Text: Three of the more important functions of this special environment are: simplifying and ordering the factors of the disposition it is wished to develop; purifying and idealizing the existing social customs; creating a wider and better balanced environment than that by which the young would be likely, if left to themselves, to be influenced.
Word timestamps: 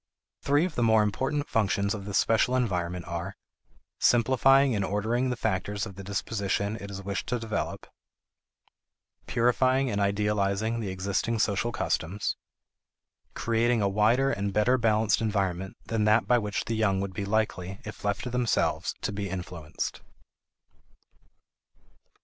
Three 0.41 0.65
of 0.65 0.73
the 0.73 0.81
more 0.81 1.03
important 1.03 1.47
functions 1.47 1.93
of 1.93 2.05
this 2.05 2.17
special 2.17 2.55
environment 2.55 3.05
are: 3.07 3.35
simplifying 3.99 4.73
and 4.75 4.83
ordering 4.83 5.29
the 5.29 5.35
factors 5.35 5.85
of 5.85 5.93
the 5.93 6.03
disposition 6.03 6.75
it 6.81 6.89
is 6.89 7.03
wished 7.03 7.27
to 7.27 7.37
develop; 7.37 7.85
purifying 9.27 9.91
and 9.91 10.01
idealizing 10.01 10.79
the 10.79 10.89
existing 10.89 11.37
social 11.37 11.71
customs; 11.71 12.35
creating 13.35 13.83
a 13.83 13.87
wider 13.87 14.31
and 14.31 14.53
better 14.53 14.79
balanced 14.79 15.21
environment 15.21 15.77
than 15.85 16.05
that 16.05 16.25
by 16.25 16.39
which 16.39 16.65
the 16.65 16.75
young 16.75 16.99
would 16.99 17.13
be 17.13 17.23
likely, 17.23 17.79
if 17.85 18.03
left 18.03 18.23
to 18.23 18.31
themselves, 18.31 18.95
to 19.01 19.11
be 19.11 19.29
influenced. 19.29 20.01